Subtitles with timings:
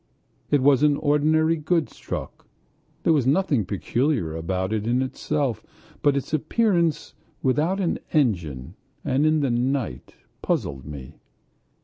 [0.49, 2.47] It was an ordinary goods truck.
[3.03, 5.63] There was nothing peculiar about it in itself,
[6.01, 8.73] but its appearance without an engine
[9.05, 11.19] and in the night puzzled me.